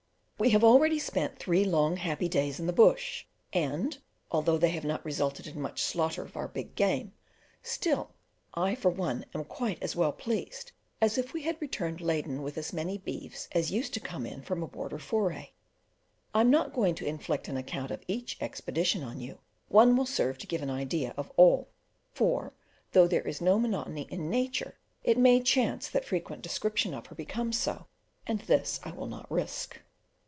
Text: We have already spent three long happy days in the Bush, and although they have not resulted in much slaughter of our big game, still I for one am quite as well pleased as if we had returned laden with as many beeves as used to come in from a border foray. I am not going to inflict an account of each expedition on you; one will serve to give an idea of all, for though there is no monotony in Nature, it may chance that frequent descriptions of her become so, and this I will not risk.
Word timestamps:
We 0.41 0.49
have 0.49 0.63
already 0.63 0.97
spent 0.97 1.37
three 1.37 1.63
long 1.63 1.97
happy 1.97 2.27
days 2.27 2.59
in 2.59 2.65
the 2.65 2.73
Bush, 2.73 3.25
and 3.53 3.95
although 4.31 4.57
they 4.57 4.71
have 4.71 4.83
not 4.83 5.05
resulted 5.05 5.45
in 5.45 5.61
much 5.61 5.83
slaughter 5.83 6.23
of 6.23 6.35
our 6.35 6.47
big 6.47 6.73
game, 6.73 7.13
still 7.61 8.15
I 8.55 8.73
for 8.73 8.89
one 8.89 9.23
am 9.35 9.43
quite 9.43 9.83
as 9.83 9.95
well 9.95 10.11
pleased 10.11 10.71
as 10.99 11.19
if 11.19 11.31
we 11.31 11.43
had 11.43 11.61
returned 11.61 12.01
laden 12.01 12.41
with 12.41 12.57
as 12.57 12.73
many 12.73 12.97
beeves 12.97 13.49
as 13.51 13.69
used 13.69 13.93
to 13.93 13.99
come 13.99 14.25
in 14.25 14.41
from 14.41 14.63
a 14.63 14.67
border 14.67 14.97
foray. 14.97 15.49
I 16.33 16.41
am 16.41 16.49
not 16.49 16.73
going 16.73 16.95
to 16.95 17.05
inflict 17.05 17.47
an 17.47 17.55
account 17.55 17.91
of 17.91 18.01
each 18.07 18.35
expedition 18.41 19.03
on 19.03 19.19
you; 19.19 19.41
one 19.67 19.95
will 19.95 20.07
serve 20.07 20.39
to 20.39 20.47
give 20.47 20.63
an 20.63 20.71
idea 20.71 21.13
of 21.17 21.31
all, 21.37 21.69
for 22.09 22.55
though 22.93 23.07
there 23.07 23.27
is 23.27 23.41
no 23.41 23.59
monotony 23.59 24.07
in 24.09 24.31
Nature, 24.31 24.79
it 25.03 25.19
may 25.19 25.39
chance 25.39 25.87
that 25.91 26.03
frequent 26.03 26.41
descriptions 26.41 26.95
of 26.95 27.05
her 27.05 27.15
become 27.15 27.53
so, 27.53 27.85
and 28.25 28.39
this 28.39 28.79
I 28.83 28.89
will 28.89 29.05
not 29.05 29.29
risk. 29.29 29.79